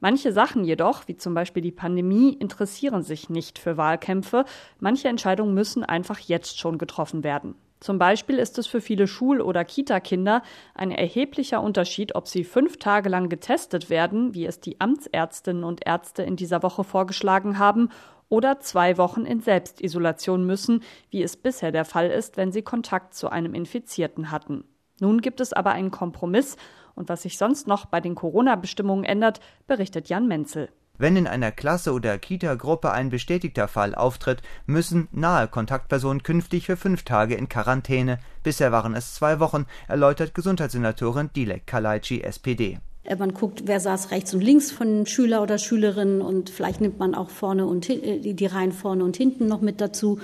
Manche 0.00 0.32
Sachen 0.34 0.64
jedoch, 0.64 1.08
wie 1.08 1.16
zum 1.16 1.32
Beispiel 1.32 1.62
die 1.62 1.72
Pandemie, 1.72 2.34
interessieren 2.34 3.02
sich 3.02 3.30
nicht 3.30 3.58
für 3.58 3.78
Wahlkämpfe. 3.78 4.44
Manche 4.78 5.08
Entscheidungen 5.08 5.54
müssen 5.54 5.82
einfach 5.82 6.18
jetzt 6.18 6.58
schon 6.58 6.76
getroffen 6.76 7.24
werden. 7.24 7.54
Zum 7.84 7.98
Beispiel 7.98 8.38
ist 8.38 8.56
es 8.56 8.66
für 8.66 8.80
viele 8.80 9.06
Schul- 9.06 9.42
oder 9.42 9.62
Kita-Kinder 9.62 10.40
ein 10.74 10.90
erheblicher 10.90 11.60
Unterschied, 11.60 12.14
ob 12.14 12.28
sie 12.28 12.42
fünf 12.42 12.78
Tage 12.78 13.10
lang 13.10 13.28
getestet 13.28 13.90
werden, 13.90 14.32
wie 14.32 14.46
es 14.46 14.58
die 14.58 14.80
Amtsärztinnen 14.80 15.64
und 15.64 15.86
Ärzte 15.86 16.22
in 16.22 16.34
dieser 16.34 16.62
Woche 16.62 16.82
vorgeschlagen 16.82 17.58
haben, 17.58 17.90
oder 18.30 18.58
zwei 18.58 18.96
Wochen 18.96 19.26
in 19.26 19.40
Selbstisolation 19.40 20.46
müssen, 20.46 20.82
wie 21.10 21.22
es 21.22 21.36
bisher 21.36 21.72
der 21.72 21.84
Fall 21.84 22.08
ist, 22.08 22.38
wenn 22.38 22.52
sie 22.52 22.62
Kontakt 22.62 23.12
zu 23.12 23.28
einem 23.28 23.52
Infizierten 23.52 24.30
hatten. 24.30 24.64
Nun 24.98 25.20
gibt 25.20 25.42
es 25.42 25.52
aber 25.52 25.72
einen 25.72 25.90
Kompromiss, 25.90 26.56
und 26.94 27.10
was 27.10 27.20
sich 27.20 27.36
sonst 27.36 27.66
noch 27.66 27.84
bei 27.84 28.00
den 28.00 28.14
Corona-Bestimmungen 28.14 29.04
ändert, 29.04 29.40
berichtet 29.66 30.08
Jan 30.08 30.26
Menzel. 30.26 30.70
Wenn 30.96 31.16
in 31.16 31.26
einer 31.26 31.50
Klasse 31.50 31.92
oder 31.92 32.18
Kita-Gruppe 32.18 32.92
ein 32.92 33.10
bestätigter 33.10 33.66
Fall 33.66 33.96
auftritt, 33.96 34.42
müssen 34.66 35.08
nahe 35.10 35.48
Kontaktpersonen 35.48 36.22
künftig 36.22 36.66
für 36.66 36.76
fünf 36.76 37.02
Tage 37.02 37.34
in 37.34 37.48
Quarantäne. 37.48 38.20
Bisher 38.44 38.70
waren 38.70 38.94
es 38.94 39.14
zwei 39.14 39.40
Wochen, 39.40 39.66
erläutert 39.88 40.34
Gesundheitssenatorin 40.34 41.30
Dilek 41.34 41.66
Kalaitschi, 41.66 42.22
SPD. 42.22 42.78
Man 43.18 43.34
guckt, 43.34 43.64
wer 43.66 43.80
saß 43.80 44.12
rechts 44.12 44.34
und 44.34 44.40
links 44.40 44.70
von 44.70 45.04
Schüler 45.04 45.42
oder 45.42 45.58
Schülerinnen 45.58 46.22
und 46.22 46.48
vielleicht 46.48 46.80
nimmt 46.80 47.00
man 47.00 47.16
auch 47.16 47.28
vorne 47.28 47.66
und 47.66 47.88
die 47.88 48.46
Reihen 48.46 48.72
vorne 48.72 49.02
und 49.02 49.16
hinten 49.16 49.48
noch 49.48 49.60
mit 49.60 49.80
dazu. 49.80 50.20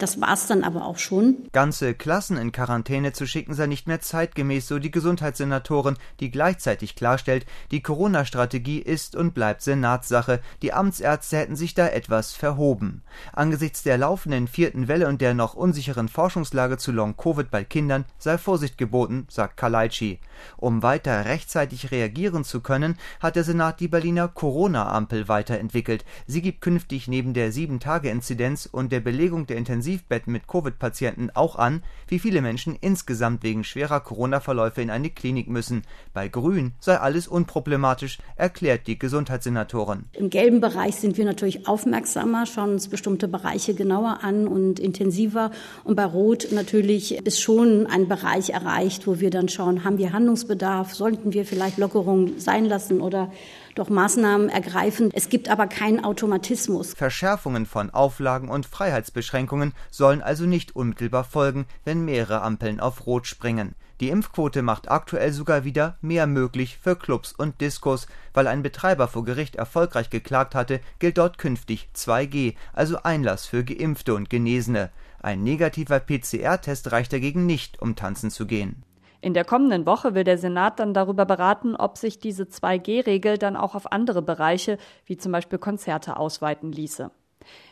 Das 0.00 0.18
war's 0.18 0.46
dann 0.46 0.64
aber 0.64 0.86
auch 0.86 0.96
schon. 0.96 1.50
Ganze 1.52 1.92
Klassen 1.92 2.38
in 2.38 2.52
Quarantäne 2.52 3.12
zu 3.12 3.26
schicken 3.26 3.52
sei 3.52 3.66
nicht 3.66 3.86
mehr 3.86 4.00
zeitgemäß, 4.00 4.66
so 4.66 4.78
die 4.78 4.90
Gesundheitssenatorin, 4.90 5.98
die 6.20 6.30
gleichzeitig 6.30 6.96
klarstellt, 6.96 7.44
die 7.70 7.82
Corona-Strategie 7.82 8.78
ist 8.78 9.14
und 9.14 9.34
bleibt 9.34 9.60
Senatssache. 9.60 10.40
Die 10.62 10.72
Amtsärzte 10.72 11.36
hätten 11.36 11.54
sich 11.54 11.74
da 11.74 11.86
etwas 11.86 12.32
verhoben. 12.32 13.02
Angesichts 13.34 13.82
der 13.82 13.98
laufenden 13.98 14.48
vierten 14.48 14.88
Welle 14.88 15.06
und 15.06 15.20
der 15.20 15.34
noch 15.34 15.52
unsicheren 15.52 16.08
Forschungslage 16.08 16.78
zu 16.78 16.92
Long-Covid 16.92 17.50
bei 17.50 17.64
Kindern 17.64 18.06
sei 18.16 18.38
Vorsicht 18.38 18.78
geboten, 18.78 19.26
sagt 19.28 19.58
Kalaitschi. 19.58 20.18
Um 20.56 20.82
weiter 20.82 21.26
rechtzeitig 21.26 21.90
reagieren 21.90 22.44
zu 22.44 22.62
können, 22.62 22.96
hat 23.20 23.36
der 23.36 23.44
Senat 23.44 23.80
die 23.80 23.88
Berliner 23.88 24.28
Corona-Ampel 24.28 25.28
weiterentwickelt. 25.28 26.06
Sie 26.26 26.40
gibt 26.40 26.62
künftig 26.62 27.06
neben 27.06 27.34
der 27.34 27.52
7-Tage-Inzidenz 27.52 28.64
und 28.64 28.92
der 28.92 29.00
Belegung 29.00 29.46
der 29.46 29.58
Intensivbetten 29.90 30.32
mit 30.32 30.46
Covid-Patienten 30.46 31.30
auch 31.34 31.56
an, 31.56 31.82
wie 32.08 32.18
viele 32.18 32.40
Menschen 32.40 32.76
insgesamt 32.80 33.42
wegen 33.42 33.64
schwerer 33.64 34.00
Corona-Verläufe 34.00 34.82
in 34.82 34.90
eine 34.90 35.10
Klinik 35.10 35.48
müssen. 35.48 35.82
Bei 36.12 36.28
Grün 36.28 36.72
sei 36.80 36.98
alles 36.98 37.26
unproblematisch, 37.26 38.18
erklärt 38.36 38.86
die 38.86 38.98
Gesundheitssenatorin. 38.98 40.04
Im 40.12 40.30
gelben 40.30 40.60
Bereich 40.60 40.96
sind 40.96 41.16
wir 41.16 41.24
natürlich 41.24 41.66
aufmerksamer, 41.66 42.46
schauen 42.46 42.70
uns 42.70 42.88
bestimmte 42.88 43.28
Bereiche 43.28 43.74
genauer 43.74 44.20
an 44.22 44.46
und 44.46 44.78
intensiver. 44.78 45.50
Und 45.84 45.96
bei 45.96 46.04
Rot 46.04 46.48
natürlich 46.52 47.26
ist 47.26 47.40
schon 47.40 47.86
ein 47.86 48.08
Bereich 48.08 48.50
erreicht, 48.50 49.06
wo 49.06 49.20
wir 49.20 49.30
dann 49.30 49.48
schauen, 49.48 49.84
haben 49.84 49.98
wir 49.98 50.12
Handlungsbedarf, 50.12 50.94
sollten 50.94 51.32
wir 51.32 51.44
vielleicht 51.44 51.78
Lockerungen 51.78 52.38
sein 52.38 52.64
lassen 52.64 53.00
oder 53.00 53.30
doch 53.74 53.88
Maßnahmen 53.88 54.48
ergreifen. 54.48 55.10
Es 55.12 55.28
gibt 55.28 55.48
aber 55.48 55.66
keinen 55.66 56.04
Automatismus. 56.04 56.94
Verschärfungen 56.94 57.66
von 57.66 57.90
Auflagen 57.90 58.48
und 58.48 58.66
Freiheitsbeschränkungen 58.66 59.72
sollen 59.90 60.22
also 60.22 60.46
nicht 60.46 60.76
unmittelbar 60.76 61.24
folgen, 61.24 61.66
wenn 61.84 62.04
mehrere 62.04 62.42
Ampeln 62.42 62.80
auf 62.80 63.06
Rot 63.06 63.26
springen. 63.26 63.74
Die 64.00 64.08
Impfquote 64.08 64.62
macht 64.62 64.90
aktuell 64.90 65.30
sogar 65.30 65.64
wieder 65.64 65.98
mehr 66.00 66.26
möglich 66.26 66.78
für 66.82 66.96
Clubs 66.96 67.32
und 67.32 67.60
Diskos. 67.60 68.06
Weil 68.32 68.46
ein 68.46 68.62
Betreiber 68.62 69.08
vor 69.08 69.24
Gericht 69.24 69.56
erfolgreich 69.56 70.08
geklagt 70.08 70.54
hatte, 70.54 70.80
gilt 70.98 71.18
dort 71.18 71.36
künftig 71.36 71.88
2G, 71.94 72.54
also 72.72 73.02
Einlass 73.02 73.46
für 73.46 73.62
Geimpfte 73.62 74.14
und 74.14 74.30
Genesene. 74.30 74.90
Ein 75.22 75.42
negativer 75.42 76.00
PCR-Test 76.00 76.92
reicht 76.92 77.12
dagegen 77.12 77.44
nicht, 77.44 77.82
um 77.82 77.94
tanzen 77.94 78.30
zu 78.30 78.46
gehen. 78.46 78.84
In 79.22 79.34
der 79.34 79.44
kommenden 79.44 79.84
Woche 79.84 80.14
will 80.14 80.24
der 80.24 80.38
Senat 80.38 80.80
dann 80.80 80.94
darüber 80.94 81.26
beraten, 81.26 81.76
ob 81.76 81.98
sich 81.98 82.18
diese 82.18 82.44
2G-Regel 82.44 83.36
dann 83.36 83.56
auch 83.56 83.74
auf 83.74 83.92
andere 83.92 84.22
Bereiche, 84.22 84.78
wie 85.04 85.18
zum 85.18 85.32
Beispiel 85.32 85.58
Konzerte, 85.58 86.16
ausweiten 86.16 86.72
ließe. 86.72 87.10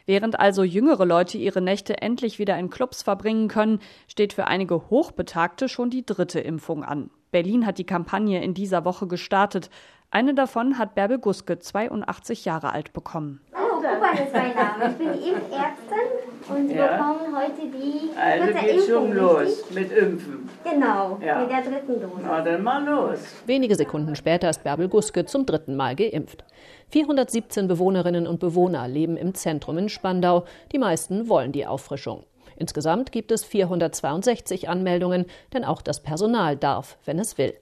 Während 0.06 0.38
also 0.38 0.62
jüngere 0.62 1.04
Leute 1.04 1.38
ihre 1.38 1.60
Nächte 1.60 2.00
endlich 2.00 2.38
wieder 2.38 2.58
in 2.58 2.70
Clubs 2.70 3.02
verbringen 3.02 3.48
können, 3.48 3.80
steht 4.08 4.32
für 4.32 4.46
einige 4.46 4.90
Hochbetagte 4.90 5.68
schon 5.68 5.90
die 5.90 6.04
dritte 6.04 6.40
Impfung 6.40 6.84
an. 6.84 7.10
Berlin 7.30 7.66
hat 7.66 7.78
die 7.78 7.84
Kampagne 7.84 8.42
in 8.42 8.54
dieser 8.54 8.84
Woche 8.84 9.06
gestartet. 9.06 9.70
Eine 10.10 10.34
davon 10.34 10.78
hat 10.78 10.94
Bärbel 10.94 11.18
Guske, 11.18 11.58
82 11.58 12.46
Jahre 12.46 12.72
alt, 12.72 12.94
bekommen. 12.94 13.42
Kuban 13.82 14.14
ist 14.26 14.32
mein 14.32 14.54
Name. 14.54 14.90
Ich 14.90 14.96
bin 14.98 15.12
die 15.12 15.28
Impfärztin 15.28 16.54
und 16.56 16.70
ja. 16.70 16.96
bekommen 16.96 17.36
heute 17.36 17.62
die 17.66 18.10
also 18.16 18.44
dritte 18.44 18.58
geht 18.60 18.74
Impfung. 18.74 18.88
schon 18.88 19.12
los 19.12 19.40
richtig? 19.40 19.74
mit 19.74 19.92
Impfen. 19.92 20.48
Genau, 20.64 21.18
Ja. 21.24 21.38
mit 21.40 21.50
der 21.50 21.62
dritten 21.62 22.00
Dose. 22.00 22.22
Na 22.22 22.40
dann 22.40 22.62
mal 22.62 22.84
los. 22.84 23.18
Wenige 23.46 23.74
Sekunden 23.74 24.14
später 24.16 24.50
ist 24.50 24.64
Bärbel 24.64 24.88
Guske 24.88 25.24
zum 25.24 25.46
dritten 25.46 25.76
Mal 25.76 25.94
geimpft. 25.96 26.44
417 26.90 27.68
Bewohnerinnen 27.68 28.26
und 28.26 28.40
Bewohner 28.40 28.88
leben 28.88 29.16
im 29.16 29.34
Zentrum 29.34 29.78
in 29.78 29.88
Spandau. 29.88 30.44
Die 30.72 30.78
meisten 30.78 31.28
wollen 31.28 31.52
die 31.52 31.66
Auffrischung. 31.66 32.24
Insgesamt 32.56 33.12
gibt 33.12 33.30
es 33.30 33.44
462 33.44 34.68
Anmeldungen, 34.68 35.26
denn 35.52 35.64
auch 35.64 35.80
das 35.82 36.02
Personal 36.02 36.56
darf, 36.56 36.98
wenn 37.04 37.18
es 37.18 37.38
will. 37.38 37.54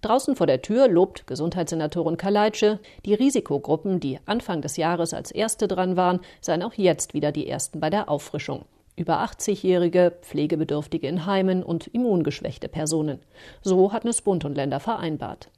Draußen 0.00 0.36
vor 0.36 0.46
der 0.46 0.62
Tür 0.62 0.88
lobt 0.88 1.26
Gesundheitssenatorin 1.26 2.16
Kaleitsche, 2.16 2.78
die 3.04 3.14
Risikogruppen, 3.14 4.00
die 4.00 4.18
Anfang 4.26 4.62
des 4.62 4.76
Jahres 4.76 5.14
als 5.14 5.30
erste 5.30 5.68
dran 5.68 5.96
waren, 5.96 6.20
seien 6.40 6.62
auch 6.62 6.74
jetzt 6.74 7.14
wieder 7.14 7.32
die 7.32 7.48
ersten 7.48 7.80
bei 7.80 7.90
der 7.90 8.08
Auffrischung. 8.08 8.64
Über 8.96 9.22
80-Jährige, 9.22 10.16
Pflegebedürftige 10.22 11.06
in 11.06 11.26
Heimen 11.26 11.62
und 11.62 11.86
immungeschwächte 11.88 12.68
Personen. 12.68 13.20
So 13.62 13.92
hatten 13.92 14.08
es 14.08 14.22
Bund 14.22 14.44
und 14.44 14.56
Länder 14.56 14.80
vereinbart. 14.80 15.50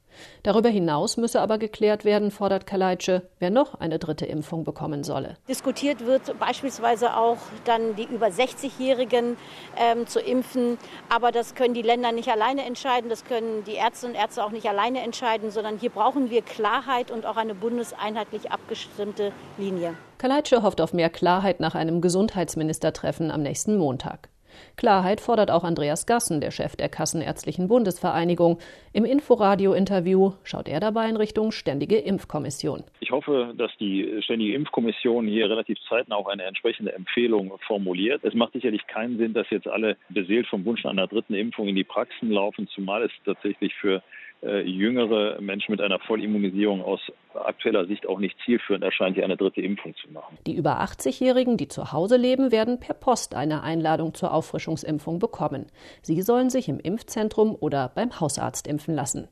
Darüber 0.43 0.69
hinaus 0.69 1.17
müsse 1.17 1.41
aber 1.41 1.57
geklärt 1.57 2.05
werden, 2.05 2.31
fordert 2.31 2.65
Kaleitsche, 2.65 3.23
wer 3.39 3.49
noch 3.49 3.75
eine 3.75 3.99
dritte 3.99 4.25
Impfung 4.25 4.63
bekommen 4.63 5.03
solle. 5.03 5.37
Diskutiert 5.47 6.05
wird 6.05 6.37
beispielsweise 6.39 7.15
auch 7.15 7.37
dann 7.65 7.95
die 7.95 8.03
über 8.03 8.27
60-Jährigen 8.27 9.37
ähm, 9.77 10.07
zu 10.07 10.19
impfen. 10.19 10.77
Aber 11.09 11.31
das 11.31 11.55
können 11.55 11.73
die 11.73 11.81
Länder 11.81 12.11
nicht 12.11 12.29
alleine 12.29 12.65
entscheiden, 12.65 13.09
das 13.09 13.25
können 13.25 13.63
die 13.65 13.73
Ärzte 13.73 14.07
und 14.07 14.15
Ärzte 14.15 14.43
auch 14.43 14.51
nicht 14.51 14.67
alleine 14.67 15.01
entscheiden, 15.01 15.51
sondern 15.51 15.77
hier 15.77 15.89
brauchen 15.89 16.29
wir 16.29 16.41
Klarheit 16.41 17.11
und 17.11 17.25
auch 17.25 17.37
eine 17.37 17.55
bundeseinheitlich 17.55 18.51
abgestimmte 18.51 19.31
Linie. 19.57 19.95
Kaleitsche 20.17 20.63
hofft 20.63 20.81
auf 20.81 20.93
mehr 20.93 21.09
Klarheit 21.09 21.59
nach 21.59 21.75
einem 21.75 22.01
Gesundheitsministertreffen 22.01 23.31
am 23.31 23.41
nächsten 23.41 23.77
Montag. 23.77 24.29
Klarheit 24.77 25.21
fordert 25.21 25.51
auch 25.51 25.63
Andreas 25.63 26.05
Gassen, 26.05 26.41
der 26.41 26.51
Chef 26.51 26.75
der 26.75 26.89
Kassenärztlichen 26.89 27.67
Bundesvereinigung. 27.67 28.59
Im 28.93 29.05
Inforadio-Interview 29.05 30.33
schaut 30.43 30.67
er 30.67 30.79
dabei 30.79 31.09
in 31.09 31.17
Richtung 31.17 31.51
Ständige 31.51 31.97
Impfkommission. 31.97 32.83
Ich 32.99 33.11
hoffe, 33.11 33.53
dass 33.57 33.71
die 33.79 34.21
Ständige 34.21 34.53
Impfkommission 34.53 35.27
hier 35.27 35.49
relativ 35.49 35.77
zeitnah 35.87 36.15
auch 36.15 36.27
eine 36.27 36.43
entsprechende 36.43 36.93
Empfehlung 36.93 37.53
formuliert. 37.65 38.23
Es 38.23 38.33
macht 38.33 38.53
sicherlich 38.53 38.85
keinen 38.87 39.17
Sinn, 39.17 39.33
dass 39.33 39.49
jetzt 39.49 39.67
alle 39.67 39.97
beseelt 40.09 40.47
vom 40.47 40.65
Wunsch 40.65 40.85
einer 40.85 41.07
dritten 41.07 41.33
Impfung 41.33 41.67
in 41.67 41.75
die 41.75 41.83
Praxen 41.83 42.31
laufen, 42.31 42.67
zumal 42.73 43.03
es 43.03 43.11
tatsächlich 43.25 43.73
für 43.75 44.01
äh, 44.41 44.61
jüngere 44.61 45.41
Menschen 45.41 45.71
mit 45.71 45.81
einer 45.81 45.99
Vollimmunisierung 45.99 46.81
aus 46.81 47.01
aktueller 47.45 47.85
Sicht 47.85 48.07
auch 48.07 48.19
nicht 48.19 48.37
zielführend 48.45 48.83
erscheint, 48.83 49.15
hier 49.15 49.23
eine 49.23 49.37
dritte 49.37 49.61
Impfung 49.61 49.95
zu 49.95 50.11
machen. 50.11 50.37
Die 50.45 50.55
über 50.55 50.81
80-Jährigen, 50.81 51.57
die 51.57 51.67
zu 51.67 51.91
Hause 51.91 52.17
leben, 52.17 52.51
werden 52.51 52.79
per 52.79 52.95
Post 52.95 53.35
eine 53.35 53.63
Einladung 53.63 54.13
zur 54.13 54.33
Auffrischungsimpfung 54.33 55.19
bekommen. 55.19 55.67
Sie 56.01 56.21
sollen 56.21 56.49
sich 56.49 56.69
im 56.69 56.79
Impfzentrum 56.79 57.55
oder 57.59 57.91
beim 57.93 58.19
Hausarzt 58.19 58.67
impfen 58.67 58.95
lassen. 58.95 59.27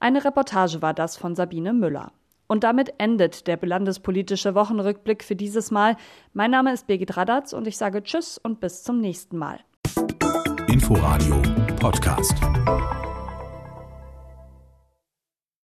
Eine 0.00 0.24
Reportage 0.24 0.82
war 0.82 0.94
das 0.94 1.16
von 1.16 1.34
Sabine 1.34 1.72
Müller. 1.72 2.12
Und 2.48 2.64
damit 2.64 2.94
endet 2.98 3.46
der 3.46 3.58
landespolitische 3.62 4.54
Wochenrückblick 4.54 5.24
für 5.24 5.36
dieses 5.36 5.70
Mal. 5.70 5.96
Mein 6.34 6.50
Name 6.50 6.72
ist 6.72 6.86
Birgit 6.86 7.16
Radatz 7.16 7.54
und 7.54 7.66
ich 7.66 7.78
sage 7.78 8.02
Tschüss 8.02 8.36
und 8.36 8.60
bis 8.60 8.82
zum 8.82 9.00
nächsten 9.00 9.38
Mal. 9.38 9.60
Inforadio 10.68 11.40
Podcast. 11.80 12.34